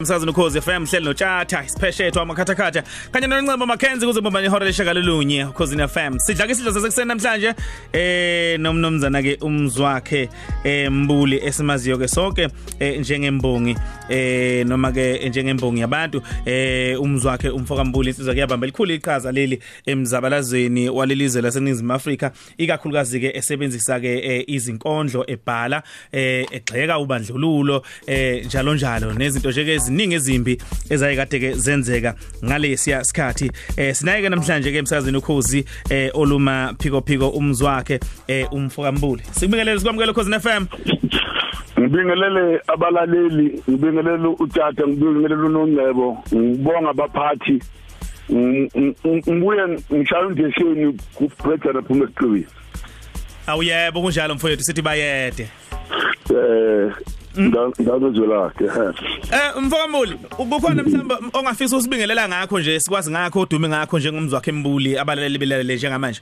[0.00, 5.76] Umsakazo nokhozi FM hleli notshatha isipheshethu amakhathakhatha kanye noNcebo Mackenzie kuze bomba ihora leshakalolunye ukhozi
[5.76, 7.54] FM sidla ke sidlo sasekuseni namhlanje
[7.92, 10.28] eh nomnomzana ke umzwakhe
[10.64, 12.48] eh mbuli esimaziyo ke sonke
[12.80, 13.76] eh, njengembongi
[14.08, 20.88] eh noma ke njengembongi yabantu eh umzwakhe umfoka mbuli insizwa kuyabamba likhulu iqhaza leli emzabalazweni
[20.88, 25.82] walelizwe laseNingizimu Afrika ikakhulukazi ke esebenzisa ke eh, izinkondlo ebhala
[26.12, 30.58] eh egxeka ubandlululo eh njalo njalo nezinto nje ke eziningi ezimbi
[30.90, 33.50] ezayekade ke zenzeka ngalesiya sikhathi.
[33.76, 39.78] Eh sinayeke namhlanje ke emsakazweni ukhozi eh oluma phiko phiko umzwakhe eh umfoka mbuli sikubingelele
[39.78, 40.66] sikwamukele ukhozi FM
[41.80, 47.62] ngibingelele abalaleli ngibingelele utata ngibingelele unongcebo ngibonga abaphathi.
[48.30, 52.46] Ngibuye ngishaya undesheni kubrejana phuma esiqwini
[53.46, 55.48] awuyebo kunjalo mfowethu sithi bayede.
[56.30, 56.92] Eh
[57.40, 58.64] ngangizwelakhe
[59.34, 65.38] Eh mfokambuli kukhona mhlamba ongafisa usibingelela ngakho nje sikwazi ngakho udume ngakho njengomzwakhe embuli abalaleli
[65.38, 66.20] belalele njengamanje?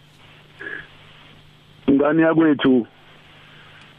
[1.90, 2.86] Ngani yakwethu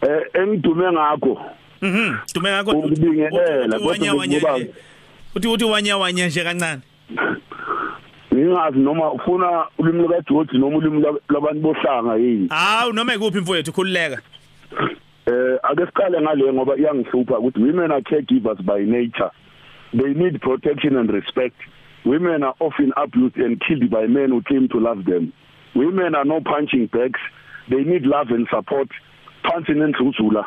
[0.02, 1.42] eh engidume ngakho.
[1.82, 2.72] Mhm dume ngakho.
[2.72, 4.14] Ukubingelela wanya
[5.36, 6.82] uthi uthi wanya wanya nje kancane.
[8.34, 12.48] Ngingazi noma ufuna ulimi luka George noma ulimi labantu bohlanga yini.
[12.50, 14.22] Hawu noma ikuphi mfowethu khululeka.
[14.78, 15.03] eh
[15.74, 19.32] ake siqale ngale ngoba iyangihlupha ukuthi women are caregivers by nature.
[19.94, 21.56] They need protection and respect.
[22.06, 25.34] Women are often abused and killed by men who claim to love them.
[25.76, 27.20] Women are no punching bags.
[27.70, 28.90] They need love and support.
[29.46, 30.46] Phansi nendluzula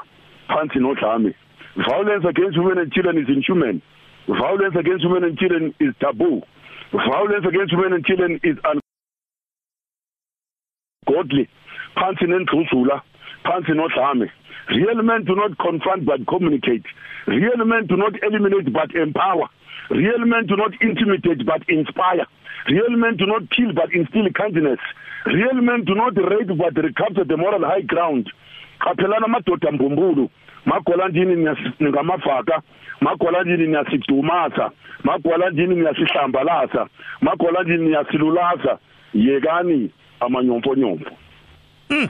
[0.49, 1.35] phansi nodlame.
[1.77, 3.83] Violence against women and children is inhuman.
[4.29, 6.43] Violence against women and children is taboo.
[6.93, 8.57] Violence against women and children is
[11.07, 11.49] ungodly
[11.97, 13.01] phansi nendluzula
[13.47, 14.31] phansi nodlame
[14.69, 16.85] Real men do not confront but communicate.
[17.27, 19.49] Real men do not eliminate but empower.
[19.91, 22.27] Real men do not intimidate but inspire.
[22.69, 24.81] Real men do not kill but instill kindness.
[25.27, 28.29] Real men do not rape but recapture the moral high ground.
[28.81, 30.31] Qaphelana madoda mbumbulu.
[30.65, 31.49] Magola ndini
[31.83, 32.63] ngamafaka.
[33.01, 34.71] Magola ndini niyasidumasa.
[35.05, 36.87] Magola ndini niyasihlambalasa.
[37.21, 38.79] Magola ndini niyasilulaza.
[39.15, 41.11] Yekani amanyomfo nyomfo.
[41.91, 42.09] Mm.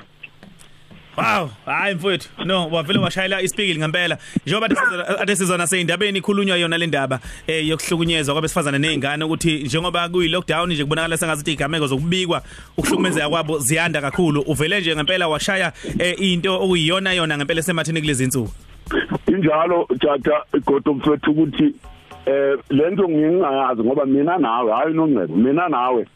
[1.17, 2.29] Wow, hayi mfowethu.
[2.45, 4.19] No, wavele washayela isipikili ngempela.
[4.47, 4.69] Njengoba
[5.19, 10.73] ade sizona seindabeni ikhulunywa yona le ndaba eh yokuhlukunyezwa kwabesifazane nezingane ukuthi njengoba kuyi lockdown
[10.73, 12.43] nje kubonakala sengathi igameko zokubikwa
[12.77, 14.41] ukuhlukumezeka kwabo ziyanda kakhulu.
[14.41, 18.53] Uvele nje ngempela washaya eh into okuyiyona yona ngempela semathini kulezi insuku.
[19.27, 21.75] Injalo tata igodo mfethu ukuthi
[22.27, 26.07] eh lento ngingayazi ngoba mina nawe hayi nongcebo mina nawe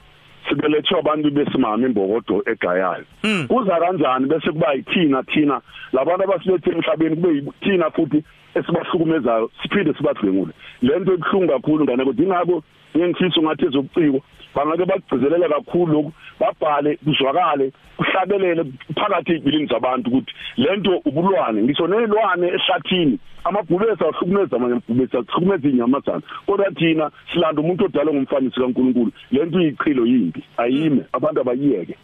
[0.50, 3.05] sibelethwe abantu besimama imbokodo egayayo
[3.49, 5.61] kuza kanjani bese kuba yithina thina
[5.93, 8.25] labantu abasilethe emhlabeni kube yithina futhi
[8.55, 10.53] esibahlukumezayo siphinde sibathengule
[10.83, 12.62] lento ebhlungu kakhulu ngane kodwa ingakho
[12.97, 14.21] ngengifisa ungathi ezobuciko
[14.55, 21.62] bangake bagcizelela kakhulu lokhu babhale kuzwakale kuhlabelele phakathi ezibhilini zabantu ukuthi lento ubulwane.
[21.62, 28.61] Ngisho nezilwane ehlathini amabhubesi ahlukumeza amanye amabhubesi ahlukumeza inyamazana kodwa thina silanda umuntu odalwe ngumfanisi
[28.61, 31.97] kaNkuluNkulu lento iyichilo yimbi ayime abantu abayiyeke.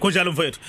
[0.00, 0.60] Kunjalo mfowethu.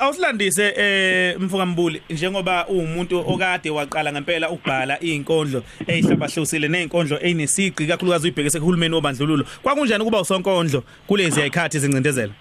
[0.00, 8.26] Awusilandise eh mfuka mbuli njengoba uwumuntu okade waqala ngempela ukubhala izinkondlo ezihlabahlusile nezinkondlo ezinesiqi kakhulukazi
[8.26, 9.44] uyibhekise kuhulumeni wobandlululo.
[9.62, 12.32] Kwakunjani kuba usonkondlo kulezi ayikhathi zincindezela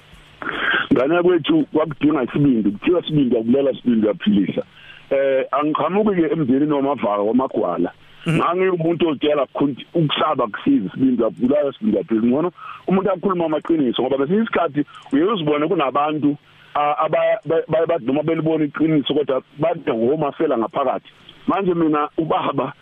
[0.94, 4.64] ngane kwethu kwakudinga isibindi kuthiwa sibindi akulela sibindi yaphilisa
[5.10, 7.92] eh angiqhamuki ke emndenini wamavaka kwamagwala
[8.28, 9.48] ngangiumuntu otshela
[9.94, 12.52] ukusaba kusiza sibindi yabulala sibindi yaphila ngono
[12.88, 14.82] umuntu akhuluma amaqiniso ngoba bese isikhathi
[15.14, 16.36] uyezibona kunabantu
[16.78, 21.10] abaye noma belibona iqiniso kodwa bade ngoma fela ngaphakathi.
[21.48, 22.74] Manje mina ubaba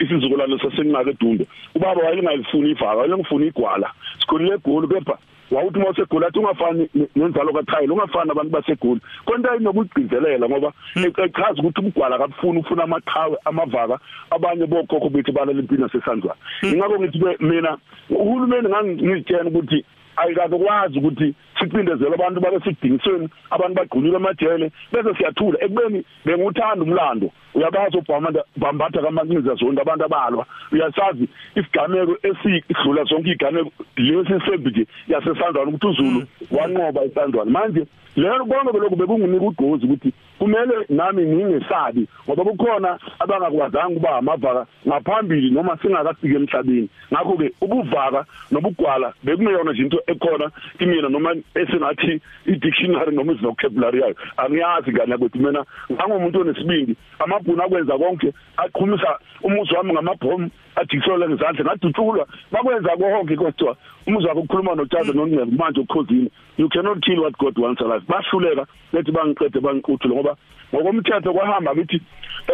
[0.00, 3.92] isizukulwane sasenqaka edunde ubaba wayengalifuni ivaka wayengifuna igwala.
[4.20, 5.18] Sikhulile egoli kepha
[5.52, 9.00] wawuthi uma usegoli athi ungafani nenzalo kaChayila ungafani abantu basegoli.
[9.24, 13.98] Konke inokugcizelela ngoba echaza ukuthi ubugwala kabufuni ufuna amaqhawe amavaka
[14.30, 17.78] abanye bokhokho bethu balala impilo sesandlwana ingakho ngithi mina
[18.10, 19.84] uhulumeni ngangizitshela ukuthi
[20.16, 25.58] ayikazokwazi ukuthi sicindezele abantu babe sidingisweni abantu bagqunyulwe amajele bese siyathula.
[25.64, 27.30] Ekubeni benguthanda umlando.
[27.54, 30.46] Uyabazi ubhamanda bambatha kamancinza zonke abantu abalwa.
[30.72, 37.86] Uyasazi isigameko esidlula zonke igameko lesi sembi nje yasesandwana ukuthi uzulu wanqoba isandwana manje
[38.16, 45.50] lero konke lokho bekungunika ugqozi ukuthi kumele nami ngingesabi ngoba kukhona abangakwazanga ukuba amavaka ngaphambili
[45.50, 46.88] noma singakafiki emhlabeni.
[47.12, 54.16] Ngakho ke ubuvaka nobugwala bekungeyona nje into ekhona kimina noma esingathi i-dictionary noma izvocabulary yayo
[54.36, 61.64] angiyazi ngane ukuthi mina ngangomuntu onesibindi amabhunu akwenza konke aqhumisa umuzi wami ngamabhomu ajikisola ngezandla
[61.64, 63.76] ngadutshulwa bakwenza konke kodwa
[64.06, 68.66] umuzi wakho ukukhuluma noThando noNgcebo manje ukhozini you cannot kill what God wants alive bahluleka
[68.92, 70.36] lethi bangiqede bangiquthule ngoba
[70.74, 72.00] ngokomthetho kwahamba ngithi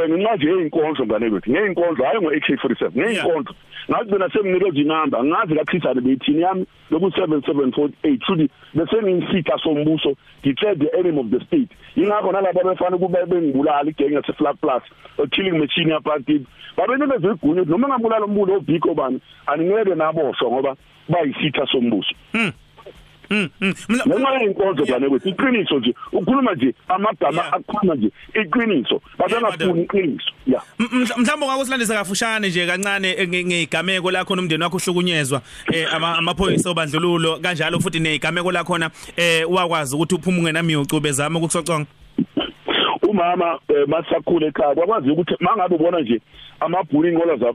[0.09, 3.55] ngenxa nje yeinkondlo ngane bethu ngeinkondlo hayi ngo AK47 ngeinkondlo
[3.91, 10.88] ngagcina senginikeza inamba ngazi kaChrisane beyithini yami loku 7748 futhi bese nginsitha sombuso declare the
[10.98, 11.70] enemy of the state.
[11.96, 14.82] Ingakho nalabo befana kube bengibulala igenge yase Flag Plus
[15.19, 16.46] a killing machine yaparty
[16.76, 20.76] babenikeza igunya noma ngabulala umbulo obhiko bani aningeke naboshwa ngoba
[21.08, 22.14] bayisitha sombuso.
[22.34, 22.52] Mm.
[23.30, 23.75] Mm.
[24.06, 29.00] noma inkonzo bane kwethu iqiniso nje ukhuluma nje amagama akhuluma nje iqiniso.
[29.19, 30.30] Basengafuni iqiniso.
[30.46, 30.62] Yeah.
[30.78, 35.42] Mhlawumbe ngakusilandisa kafushane nje kancane ngezigameko lakho nomndeni wakho uhlukunyezwa
[35.72, 41.98] eh amaphoyisa obandlululo kanjalo futhi nezigameko lakhona eh wakwazi ukuthi uphume ungenamiyocu bezama ukukusoconga.
[43.08, 46.20] Umama masakhule ekhaya kwakwazi ukuthi mangabe ubona nje
[46.60, 47.52] amabhuli inqola za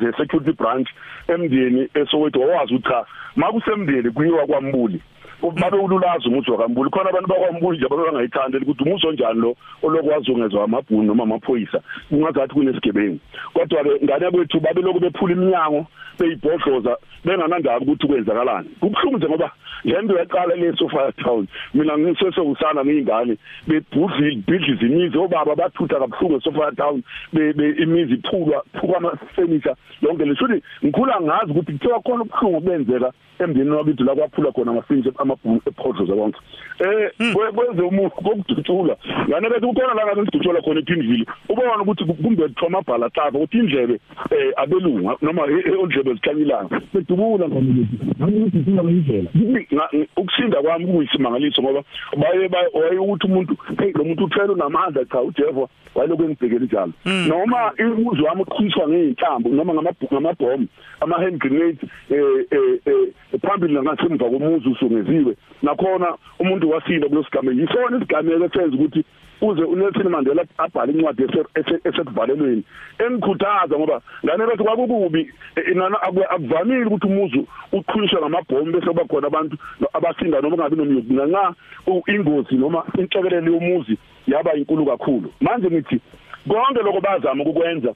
[0.00, 0.88] ze security branch
[1.28, 3.06] emndeni esowethu wawazi ukuthi cha
[3.36, 5.00] makusemndeni kuyiwa kwambuli.
[5.42, 6.90] Babe ululazi umuthi wakambuli.
[6.90, 11.80] Khona abantu bakwambuli nje abangayithandi ukuthi umuso njani lo olokwazi ungezwa amabhunu noma amaphoyisa.
[12.08, 13.18] Kungazathi kunesigebengu.
[13.54, 15.86] Kodwa ke ngane kwethu babe lokhu bephula iminyango
[16.18, 18.68] beyibhodloza benganandaba ukuthi kwenzakalani.
[18.80, 19.50] Kubhlungu nje ngoba
[19.84, 23.36] lento yaqala leso fire town mina ngisese usana ngiyingane
[23.66, 25.18] bebhudli bidliza imizi.
[25.18, 27.02] Obaba bathutha kabuhlungu so fire town
[27.32, 27.50] be
[27.82, 30.48] imizi iphulwa phukwa ama furniture yonke lesho
[30.84, 36.06] ngikhula ngazi ukuthi kuthiwa khona ubhlungu benzeka emndeni wabithi la kwaphula khona amafinje amabhulu ephodlo
[36.06, 36.38] zonke
[36.78, 37.10] eh
[37.54, 38.96] kwenze umuntu kokudutshula
[39.28, 43.58] ngane bese kukhona la ngathi sidutshula khona ePinville ubona ukuthi kumbe trauma bhala hlaba ukuthi
[43.58, 44.00] indlebe
[44.30, 45.42] eh abelunga noma
[45.82, 51.82] ondlebe zikhanyilanga bedubula ngomuntu ngikuthi indlela ukusinda kwami kuyisimangaliso ngoba
[52.16, 56.92] baye baye ukuthi umuntu hey lo muntu uthela unamandla cha uJehova wayelokhu engibhekele njalo?
[57.04, 60.66] Noma umuzi wami uqhutshwa ngeinhlambo noma ngamabhomu
[61.00, 61.78] ama hand grenades
[62.10, 63.08] eh eh
[63.42, 64.68] phambili ngasemva komuzi
[65.14, 69.04] usungeziwe nakhona umuntu wasinda kulosigame yisona isigameko esenza ukuthi
[69.40, 71.24] uze uNelson Mandela abhale incwadi
[71.84, 72.64] esekuvalelweni
[72.98, 75.32] engikhuthaza ngoba ngane bese kwakukubi.
[75.72, 79.56] Inana akuvamile ukuthi umuzi uqhulishwe ngamabhomu bese kuba khona abantu
[79.92, 81.54] abasinda noma ngabe nomyuzi ngenxa
[82.14, 85.32] ingozi noma inhlekelele yomuzi yaba inkulu kakhulu.
[85.40, 86.00] Manje ngithi
[86.48, 87.94] konke lokho bazama ukukwenza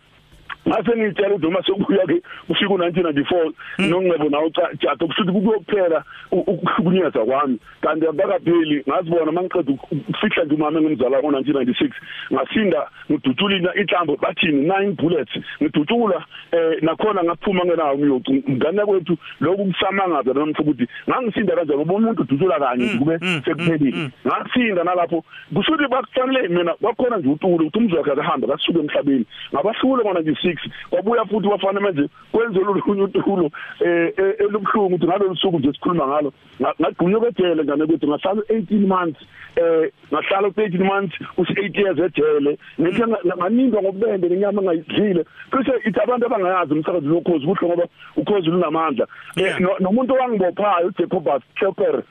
[0.67, 7.59] ngase ngitshela ukuthi uma sekubuya ke ufika u1994 nongcebo nawo chato kushuthi kuyokuphela ukuhlukunyezwa kwami.
[7.81, 11.91] Kanti abakapheli ngazibona mangiqeda ukufihla nje umama engimzala ngo1996
[12.33, 15.33] ngasinda ngidutshulina inhlambo bathini 9 bullets.
[15.63, 21.95] Ngidutshula eh nakhona ngaphuma ngenawo umyocu ngane kwethu lokhu kusamangaza noma ukuthi ngangisinda kanjalo ngoba
[21.95, 24.11] umuntu udutshula kanye kube sekuphelile.
[24.27, 29.25] ngasinda nalapho kushuthi bakufanele mina kwakhona nje utulo ukuthi umzwakhe akahamba kasuke emhlabeni.
[29.53, 33.51] Ngabahlule ngona nje 6 kwabuya futhi wafana manje kwenze lolunye utulo
[33.81, 39.21] eh elubhlungu ukuthi ngalolu suku nje sikhuluma ngalo ngagqunywa kejele ngane kwethu ngahlala 18 months
[39.57, 42.59] eh ngahlala 18 months usi 8 years ejele.
[42.81, 47.87] Ngithi nganindwa ngobende nenyama engayidlile kusho ithi abantu abangayazi umsakazi lokhozi kuhle ngoba
[48.17, 49.07] ukhozi lunamandla
[49.81, 52.03] nomuntu owangibophayo uJacobus Chopper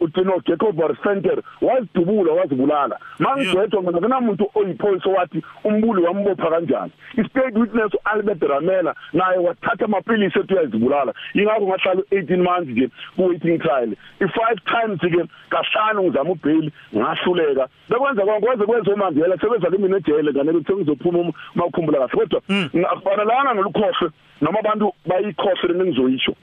[0.00, 2.98] uTino Jacobus Center wazidubula wazibulala.
[3.18, 6.92] Mangigwetho mina kunamuntu oyiphoyisa wathi umbuli wambopha kanjani.
[7.16, 11.14] Istate witness Albert Ramela naye wathatha amaphilisi ethi uyazibulala.
[11.34, 13.90] Ingakho ngahlala 18 months nje ku waiting trial.
[14.20, 17.68] I five times ke kahlanu ngizama ubail ngahluleka.
[17.88, 22.14] Bekwenza konke kwenza uMandela sebenza kimi nejele ngane ukuthi ngizophuma mawukhumbula kahle.
[22.14, 22.42] Kodwa
[22.76, 26.34] ngafanelanga nolukhohle noma abantu bayikhohle nengizoyisho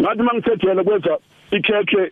[0.00, 1.18] ngathi mangithethele kwenza
[1.50, 2.10] ikhekhe eh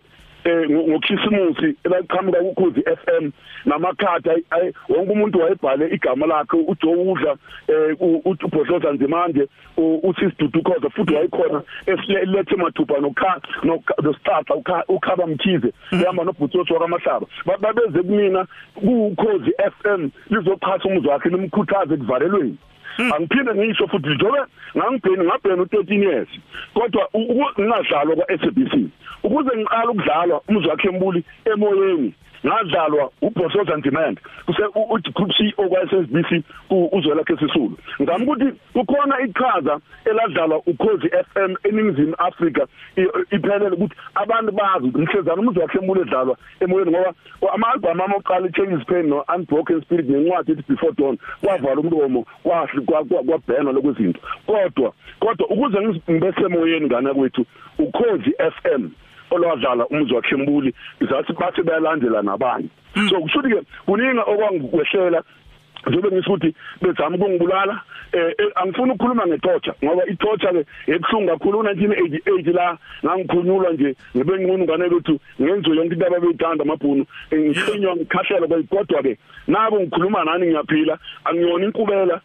[0.69, 3.31] ngokhisimusi elaqhamuka ukhozi FM
[3.65, 4.29] namakhadi
[4.89, 7.35] wonke umuntu wayebhale igama lakhe uJowudla
[7.67, 13.41] eh uBhodloza Nzimande uSisidudu Khoza futhi wayikhona esilethe mathupha nokha
[14.03, 14.55] nostatha
[14.87, 17.27] ukhaba mkhize ehamba nobhutsoso wakamahlaba
[17.61, 22.57] babeze kumina kuukhozi FM lizochasa umuzwa wakhe nimkhuthaze kuvalelweni
[23.15, 24.39] angiphinde ngisho futhi njobe
[24.77, 26.29] ngangibheni ngabhena u13 years.
[26.73, 27.09] Kodwa
[27.59, 28.73] ngingadlalwa kwa SABC
[29.23, 32.13] ukuze ngiqala ukudlalwa umzwakhe embuli emoyeni
[32.45, 34.63] ngadlalwa uBosoza Demand kuse
[35.13, 36.43] group CEO kwa SSBC
[36.91, 37.77] uzwela ke sisulu.
[38.01, 42.67] Ngami ukuthi kukhona iqhaza eladlalwa ukhozi FM eningizimu Africa
[43.31, 47.13] iphelele ukuthi abantu bazi umhlezana umuntu wakhembule edlalwa emoyeni ngoba
[47.53, 52.81] ama-album ama oqala Changes Pain no Unbroken Spirit nencwadi ethi Before Dawn kwavala umlomo kwahli
[52.81, 54.19] kwabhena lokwezinto.
[54.45, 57.45] Kodwa kodwa ukuze ngibese emoyeni ngana kwethu
[57.79, 58.89] ukhozi FM
[59.31, 62.69] olwadlala umzi wakhembuli izathi bathi bayalandela nabanye.
[63.09, 65.23] So kusho ukuthi ke kuningi okwangwehlela
[65.87, 67.81] njengoba ngisho ukuthi bezama ukungibulala
[68.11, 74.85] eh angifuni ukukhuluma ngetorture ngoba itorture ke ebhlungu kakhulu 1988 la ngangikhunyulwa nje ngebenqunu ngane
[74.85, 77.05] ukuthi ngenzo yonke into ababeyithanda amabhunu.
[77.33, 79.17] Ngikhinywa ngikhahlele kodwa ke
[79.47, 82.21] nabo ngikhuluma nani ngiyaphila angiyona inkubela.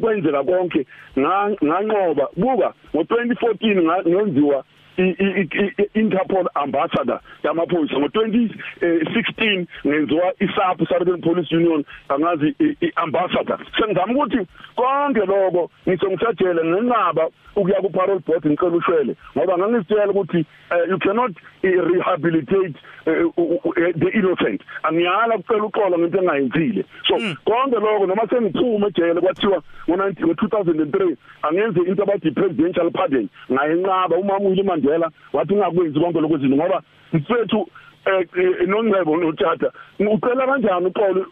[0.00, 0.86] Kwenzeka konke.
[1.18, 2.28] Nganqoba.
[2.36, 4.64] Buka ngo2014 ngenziwa
[4.96, 15.70] i-Interpol ambassador yamaphoyisa ngo2016 ngenziwa isapu Southern Police Union angazi i-ambassador sengizama ukuthi konke lokho
[15.88, 20.44] ngisho ngisajele ngenqaba ukuya ku parole board ngicela ushwele ngoba ngangisitshela ukuthi
[20.88, 21.32] you cannot
[21.62, 24.62] rehabilitate the innocent.
[24.82, 26.84] Angiyala kucela uxolo ngento engayenzile.
[27.06, 34.48] So konke lokho noma sengiphuma ejele kwathiwa ngo2003 angenze into abathi presidential pardon ngayenqaba umama
[34.48, 36.82] uYili Mandela wathi ungakwenzi konke lokho izinto ngoba
[37.12, 37.68] mfethu
[38.06, 41.26] eh nongcebo nothatha ucela kanjani uxolo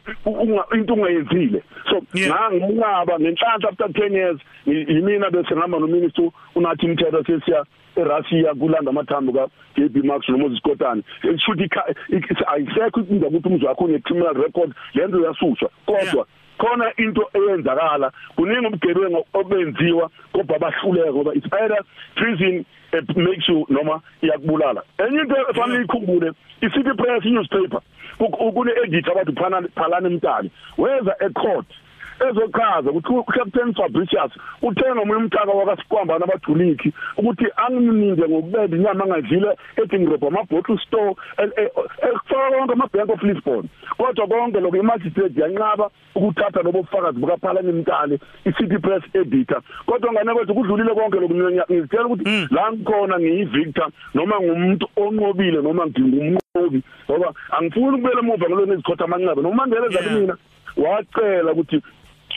[0.75, 1.63] into ungayenzile?
[1.89, 7.65] So ngangumncaba ngenhlanhla after 10 years yimina bese ngihamba nominister unathi umthetho sesiya
[7.97, 11.03] eRussia kulanda amathambo ka JB Max noMoses Kotane.
[11.39, 11.69] Shuthi
[12.47, 15.71] ayisekho indaba ukuthi umzwa wakho une criminal record lenzo yasuswa.
[15.87, 16.27] Kodwa
[16.59, 21.83] khona into eyenzakala kuningi ubugebengu obenziwa kodwa bahluleka ngoba it's either
[22.15, 24.83] prison it makes you noma iyakubulala.
[24.99, 27.81] Enye into efanele ikhumbule i-city press newspaper
[28.19, 29.33] kune editor abathi
[29.75, 31.67] phalana emtali weza ecourt.
[32.27, 34.33] Ezochaza ukuthi uCaptain Fabricius
[34.63, 41.15] uthenga omunye umthaka wakasikwambana abajuliki ukuthi angininde ngokubeda inyama angadlile ethi ngirobha amabottle store
[42.09, 43.69] ekufaka konke ama-bank of lisbon.
[43.97, 50.35] Kodwa konke lokho imagistrate yanqaba ukuthatha lobo bufakazi bukaphalani mtali i-city press editor kodwa ngane
[50.35, 57.35] kwethu kudlulile konke lokhu ngizitshela ukuthi la ngikhona ngiyi-victor noma ngumuntu onqobile noma ngingumnqobi ngoba
[57.51, 60.37] angifuni ukubuyela emuva ngalona ezikhotha amanceba nomandela ezathi mina
[60.77, 61.83] wacela ukuthi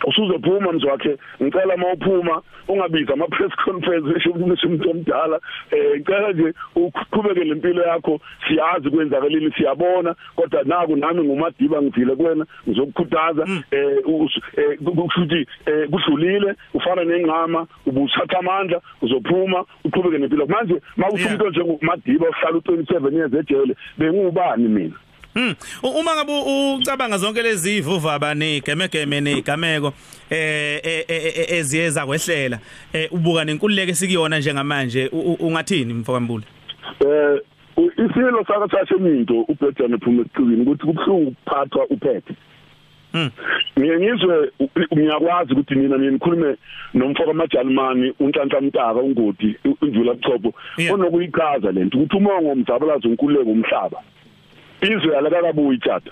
[0.07, 5.39] usuzophuma mzwakhe ngicela mawuphuma ungabiza ama press conference esho ukuthi umuntu omdala.
[5.71, 12.45] Eh ngicela nje uqhubeke lempilo yakho siyazi kwenzakalini siyabona kodwa naku nami ngumadiba ngivile kuwena
[12.67, 15.47] ngizokukhuthaza eh ukuthi
[15.91, 20.45] kudlulile ufana nengqama ubusatha amandla uzophuma uqhubeke nempilo.
[20.45, 24.95] Manje mawuthi umuntu njengomadiba ohlala u27 years ejele bengubani mina?
[25.33, 25.55] Hmm.
[25.83, 26.31] Uma ngabe
[26.75, 29.93] ucabanga zonke lezi ivuvaba negemegeme negameko
[30.29, 31.05] eh
[31.57, 32.59] eziyeza kwehlela
[33.11, 35.09] ubuka nenkululeko esikuyona njengamanje.
[35.39, 36.43] Ungathini mfokambule
[36.99, 37.39] Eh
[37.77, 42.35] isilo saka sasheminto uBhedane phuma ecikini ukuthi kubhlungu ukuphathwa uphethe
[43.11, 43.29] Hmm.
[43.79, 44.51] Ngiye ngizwe
[44.93, 46.55] ngiyakwazi ukuthi mina ngikhulume
[46.93, 50.53] nomfoko amajalimani unhlanhla mtaka ungodi undlula buchopho
[50.93, 53.97] onokuyichaza lento ukuthi umongo umzabalazo unkululeko umhlaba.
[54.81, 56.11] Izwe alakakabuyi tjata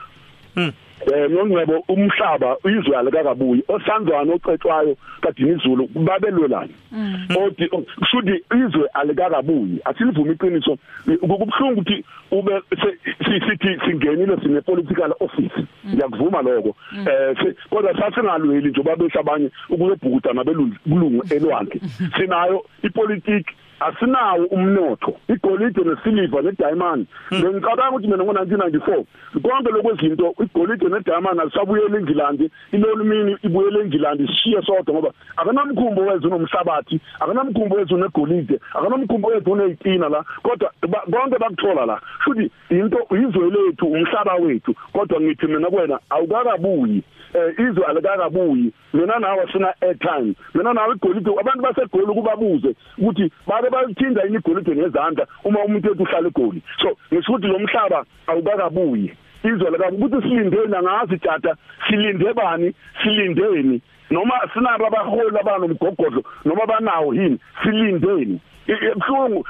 [0.55, 0.71] Mm.
[1.13, 6.73] Eh ngongcebo umhlaba izwe alakakabuyi osanzwana ocetshwayo kadini izulu babelwelana
[7.43, 10.77] odi kushuthi izwe alikakabuyi asilivuma iqiniso.
[11.05, 12.61] Kubhlungu ukuthi ube
[13.25, 16.75] sithi singenile sine political office ngiyakuvuma lokho.
[17.07, 21.81] Eh kodwa sasingalweli nje babesha abanye ukuyebhukuda nabelungu elwandle.
[22.17, 25.15] Sinayo ipolitiki asinawo umnotho.
[25.27, 27.07] Igolide nesiliva nediamond.
[27.33, 29.03] Ngicabanga ukuthi mina ngo1994
[29.41, 36.99] konke lokwezinto igolide nediamond asabuyela eNgilandi ilolumini ibuyela eNgilandi sishiye sodwa ngoba akanamkhumbo wezwe nomhlabathi
[37.19, 40.23] akanamkhumbo wezwe negolide akanamkhumbo wezwe nezitina la.
[40.43, 40.71] Kodwa
[41.11, 44.75] konke bakuthola la futhi into izwe lethu umhlaba wethu.
[44.93, 47.03] Kodwa ngithi mina kuwena awukakabuyi
[47.33, 48.73] eh izwe alikakabuyi.
[48.93, 54.75] Mina nawe sina airtime mina nawe igolide abantu basegoli kubabuze ukuthi babe bayithinda yini igolide
[54.75, 56.61] ngezandla uma umuntu ethu uhlala egoli.
[56.81, 59.13] So ngisho ukuthi lo mhlaba awukakabuyi.
[59.43, 61.55] Izwe lakabuyi ukuthi silindeni angazi tata
[61.87, 63.81] silinde bani silindeni.
[64.11, 68.39] Noma sinabo abaholi abanomgogodlo noma banawo yini silindeni.
[68.67, 69.45] Ebhlungu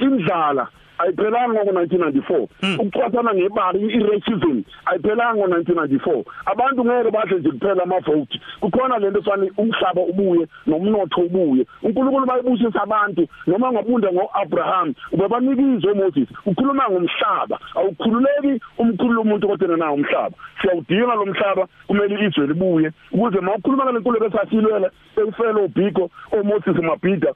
[0.00, 0.68] indlala.
[1.02, 2.48] Ayiphelanga ngo1994
[2.80, 8.40] ukucwathana ngebali i-racism ayiphelanga ngo1994 abantu ngeke badle nje kuphela ama-vote.
[8.60, 11.66] Kukhona lento efana umhlaba ubuye nomnotho ubuye.
[11.82, 17.58] uNkulunkulu bayibusisa abantu noma ngabunda ngoAbraham ubebanikizwe uMoses ukhuluma ngomhlaba.
[17.74, 20.36] Awukhululeki umkhulu umuntu kodwa nawo umhlaba.
[20.60, 22.90] Siyawudinga lo mhlaba kumele izwe libuye.
[23.12, 27.34] Ukuze mawukhuluma ngale nkulumo besasilwela ekufela obhiko oMoses Mabhida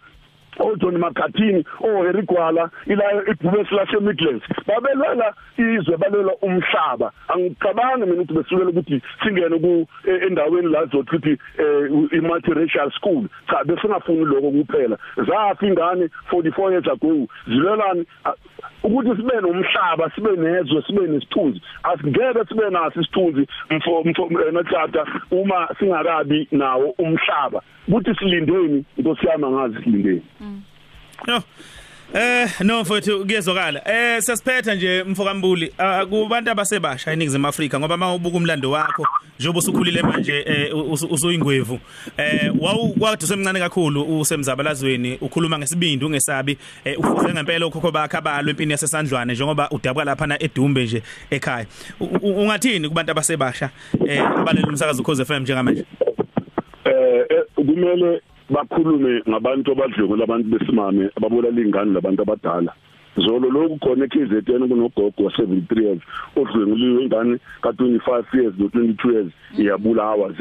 [0.58, 7.12] oJohn Makathini oHarry Gwala ilayo ibhubesi lase Midlands babelwela izwe balwela umhlaba.
[7.28, 11.38] Angicabangi mina ukuthi besukela ukuthi singene ku e, endaweni la zothi ukuthi
[12.12, 13.28] i multiracial school.
[13.48, 14.98] Cha besingafuni lokho kuphela.
[15.16, 18.06] Zafi ingane 44 years ago zilwelani
[18.82, 21.60] ukuthi sibe nomhlaba sibe nezwe sibe nesithunzi.
[21.82, 27.62] Asingeke sibe naso isithunzi mfo mfo natata uma singakabi nawo umhlaba.
[27.88, 30.22] Ukuthi silindeni inkosi yami angazi silindeni
[31.26, 31.42] No.
[32.14, 33.82] Eh no mfowethu kuyezwakala.
[33.88, 35.72] Eh sasiphetha nje mfokambuli
[36.10, 39.06] kubantu abasebasha eNingizimu Afrika ngoba mawubuka umlando wakho
[39.38, 40.74] njengoba usukhulile manje eh
[41.10, 41.80] usuyingwevu.
[42.16, 46.58] Eh wawukade semncane kakhulu usemzabalazweni ukhuluma ngesibindi ungesabi
[46.98, 51.66] ufuze ngempela ukhokho bakhe abalwe empini yasesandlwane njengoba udabuka lapha na edumbe nje ekhaya.
[52.22, 53.70] Ungathini kubantu abasebasha
[54.06, 55.84] eh abalela umsakazo ukhoze FM njengamanje?
[56.86, 62.72] Eh kumele bakhulume ngabantu abadlungula abantu besimame ababulala ingane labantu abadala.
[63.16, 66.02] Zolo lokhu khona eKZN kunogogo wa 73 years
[66.37, 70.32] odlwenguliwe ingane ka25 years no 22 years iyabulawa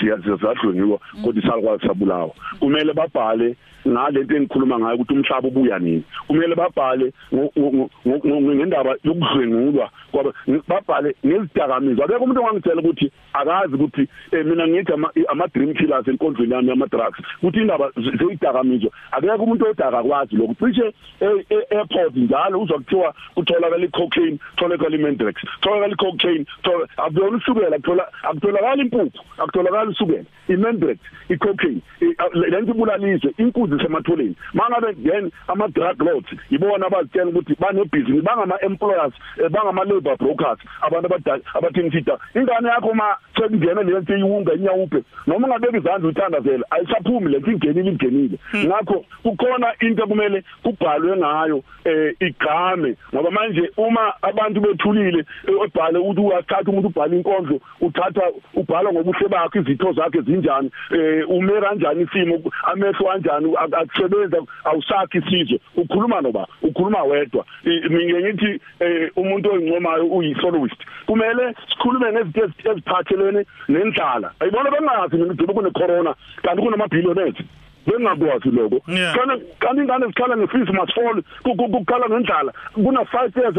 [0.00, 3.56] ziyazadlwengiwa kodwa isalukwazi sabulawa kumele babhale
[3.88, 6.04] ngalento engikhuluma ngayo ukuthi umhlaba ubuya nini.
[6.26, 10.32] Kumele babhale ngendaba yokudlwengulwa kwaba
[10.68, 14.08] babhale ngezidakamizwa akekho umuntu ongangitshela ukuthi akazi ukuthi
[14.44, 14.92] mina ngithi
[15.28, 20.54] ama dream killers enkondlweni yami yama drugs ukuthi indaba zeyidakamizwa akekho umuntu odaka kwazi lokho.
[20.60, 20.92] Cishe
[21.70, 26.46] airport njalo uzwa kuthiwa kutholakala icocaine tholakala imendrex tholakala icocaine
[26.96, 31.80] akuyona usukela kuthola akutholakala impuphu akutholakala usukela imendrex icocaine
[32.34, 38.60] lento ibulaliswe inkuzi sematholeni mangabe then ama drug lords yibona abazitshela ukuthi bane business bangama
[38.62, 39.14] employers
[39.50, 45.46] bangama labor brokers abantu abadala abathengisa ingane yakho ma sekungena le nto iwunga inyawuphe noma
[45.46, 48.38] ungabeka izandla uthandazela ayisaphumi le nto ingenile ingenile.
[48.66, 52.96] Ngakho kukhona into kumele kubhalwe ngayo eh igame.
[53.14, 55.24] Ngoba manje uma abantu bethulile
[55.64, 61.60] ebhale ukuthi uyathatha umuntu ubhala inkondlo uthatha ubhala ngobuhle bakhe izitho zakhe zinjani eh ume
[61.60, 62.36] kanjani isimo
[62.70, 65.60] amehlo kanjani akusebenza awusakhi isizwe.
[65.76, 67.44] Ukhuluma noba ukhuluma wedwa.
[67.64, 68.60] Mina ngithi
[69.16, 70.80] umuntu oyincomayo uyi-soloist.
[71.06, 74.32] Kumele sikhulume ngezinto eziphathelene nendlala.
[74.40, 77.36] Ayibona bengazi mina ukuthi kune corona kanti kunamabillionaires
[77.86, 78.80] bengakwazi lokho.
[78.86, 82.52] Kanti kanti ingane zikhala ngefees must fall kukhala ngendlala.
[82.74, 83.56] Kuna 5 years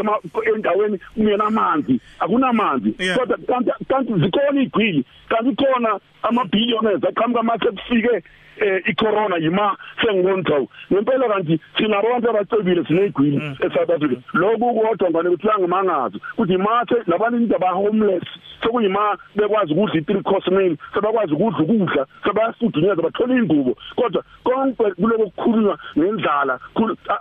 [0.56, 2.96] endaweni kungena amanzi akunamanzi.
[3.18, 8.24] Kodwa kanti kanti zikhona igwili kanti khona ama billionaires aqhamuka mase kufike
[8.62, 14.18] eh icorona yima sengibona ukuthi ngempela kanti sina abantu abacebile sinegwini eSouth Africa.
[14.34, 18.24] Lokhu kodwa ngane ukuthi langimangazo ukuthi mathe labantu indaba homeless
[18.64, 24.11] sokuyima bekwazi ukudla i3 course meal sebakwazi ukudla ukudla sebayafudunyeza bathola ingubo kodwa
[24.44, 26.60] konke kuloko kukhulunywa ngendlala.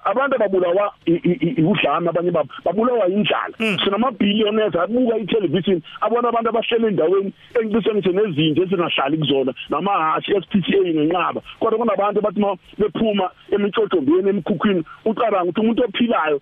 [0.05, 2.31] Abantu ababulawa udlame abanye
[2.65, 10.33] babulawa indlala sinama billionaires abuka itelevision abona abantu abahlele endaweni engibisene nezinto esingahlali kuzona namahashi
[10.43, 11.41] SPCA ngenqaba.
[11.61, 12.41] Kodwa kunabantu bathi
[12.79, 16.41] bephuma emitshothombeni emkhukhwini ucabanga ukuthi umuntu ophilayo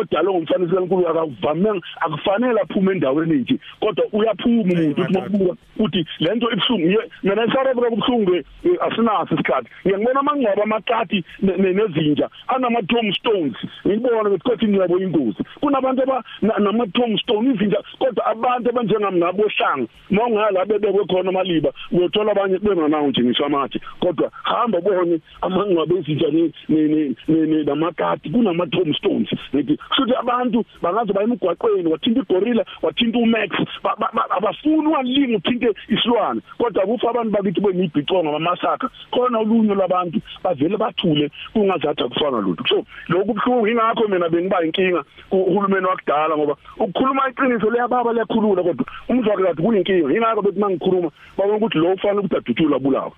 [0.00, 3.58] odalwe ngumfanisi kaNkulunkulu akavame akufanele aphume endaweni nje.
[3.80, 8.32] Kodwa uyaphuma umuntu ukuthi mokubuka ukuthi lento ibhlungu mina esarabeka kubhlungu
[8.80, 9.68] asinaso isikhathi.
[9.86, 15.42] Ngiyabona amangcwaba amakati nezinja anama tombstones ngibona ukuthi kodwa ingcwabo ingozi.
[15.60, 22.58] Kunabantu aba nama tombstone izinja kodwa abantu abanjengami nabohlanga mawungala bebekwe khona maliba uyothola abanye
[22.58, 30.14] benganawo nje ngisho amathi kodwa hamba ubone amangcwaba ezinja ni namakati kunama tombstones ngithi futhi
[30.14, 33.50] abantu bangaze baye emgwaqweni wathinta igorilla wathinta umax
[34.30, 36.40] abafuni walima uthinte isilwane.
[36.58, 42.84] Kodwa kufa abantu bakithi benibhiconga mamasaka khona ulunye labantu bavele bathule kungazathi akufana lutho so
[43.08, 49.42] lokhu kubhlungu ingakho mina bengiba inkinga uhulumeni wakudala ngoba ukukhuluma iqiniso leyababa liyakhulula kodwa umzwakhe
[49.42, 50.14] kathi kuyinkinga.
[50.14, 53.12] Ingakho bethi mangikhuluma babona ukuthi lo ufanele ukuthi adutshule abulawa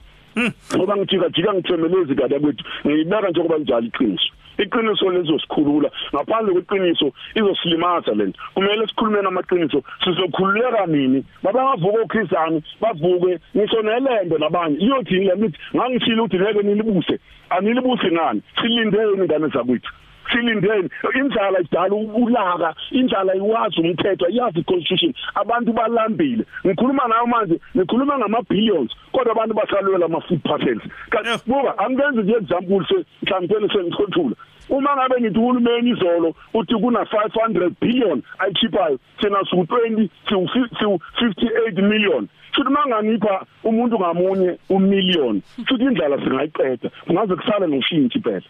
[0.77, 4.31] ngoba ngijika jika ngithwemelezi kada kwethu ngiyibeka njengoba njalo iqiniso.
[4.59, 13.83] Iqiniso lezosikhulula ngaphandle kweqiniso izosilimaza lento kumele sikhulume namaqiniso sizokhululeka nini babangavuka okhrisani bavuke ngisho
[13.83, 14.77] nelembe nabanye.
[14.77, 17.19] Liyothi ngemithi ngangishilo ukuthi ngeke nilibuse
[17.51, 18.43] anilibuse ngani?
[18.61, 19.91] Silindeni ingane zakwethu.
[20.33, 26.45] Silindeni indlala idala ulaka indlala iwazi umthetho iyazi constitution abantu balambile.
[26.67, 30.83] Ngikhuluma nawe manje ngikhuluma ngama billions kodwa abantu basalwela ama food parcels.
[31.11, 34.37] Kanti buka angenze nje example se mhlawumbe sengiqothula
[34.71, 41.83] uma ngabe ngithi uhulumeni izolo uthi kuna 500 billion ayikhiphayo thina su 20 siu 58
[41.83, 42.29] million.
[42.53, 48.49] Futhi mangangipha umuntu ngamunye umillion futhi indlala singayiqeda kungaze kusale noshintshi phela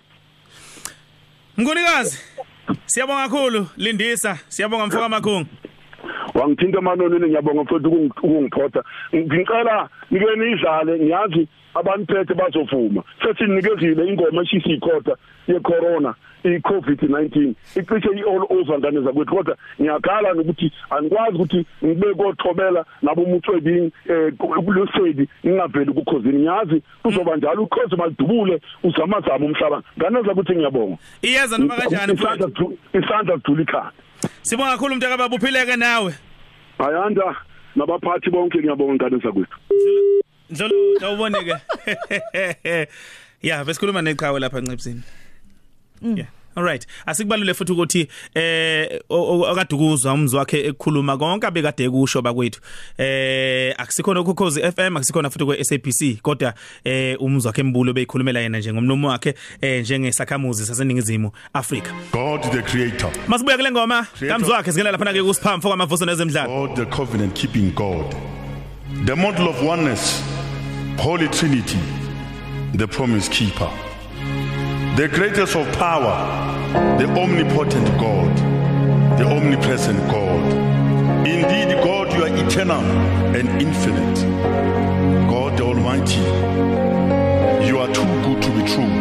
[1.56, 2.18] Mkhulikazi
[2.86, 5.46] siyabonga kakhulu Lindisa siyabonga mfoka makhungu
[6.34, 8.82] wangithinta emanonini ngiyabonga futhi ukungiphotha
[9.14, 15.16] ngicela nike nidlale ngiyazi abaniphethe bazovuma sethi nikezile ingoma eshisikhotha
[15.48, 23.22] yecorona iCovid-19 icishe iall over ngane zakwethu kodwa ngiyakhala nokuthi anikwazi ukuthi ngibe kothobela nabo
[23.22, 29.82] umucwebini eh kulosedi ngingaveli kukhosini ngiyazi kuzoba njalo ukhozi malidubule uzamazama umhlaba.
[29.98, 30.96] Ngane zakuthi ngiyabonga.
[31.22, 32.78] Iyeza noma kanjani mfowethu?
[32.92, 33.92] Isandla sidula ikhanda
[34.42, 36.14] sibonga kakhulu umntaka baba uphileke nawe.
[36.78, 37.36] Ayanda
[37.76, 39.58] nabaphathi bonke ngiyabonga ngane zakwethu.
[40.50, 41.54] Ndlolo awuboneke
[43.42, 45.02] Yeah besikhuluma neqhawe lapha encipsini
[46.02, 49.00] Yeah Alright asikubalule futhi ukuthi eh
[49.50, 52.60] akadukuzwa umzi wakhe ekukhuluma konke abekade ekusho bakwethu.
[52.98, 58.58] Eh akusikhona ukukhozi FM akusikhona futhi kwe SABC kodwa eh umzi wakhe embulo beyikhulumela yena
[58.58, 61.92] njengomnomo wakhe eh njengesakhamuzi saseningizimu Afrika.
[62.12, 63.10] God the creator.
[63.28, 64.06] Masibuya kule ngoma?
[64.28, 66.48] Kamzi wakhe singena lapha ke kusiphamfo kwamavuso nezemidlalo.
[66.48, 68.14] God the covenant keeping God.
[69.06, 70.29] The model of oneness.
[71.00, 71.80] Holy trinity
[72.74, 73.70] the promise keeper
[74.96, 76.14] the greatest of power,
[76.98, 78.36] the omnipotent God,
[79.18, 80.52] the omnipresent God.
[81.26, 82.82] Indeed, God, you are eternal
[83.34, 84.18] and infinite.
[85.30, 86.20] God the Almighty,
[87.66, 88.92] you are too good to be true.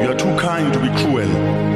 [0.00, 1.72] You are too kind to be cruel.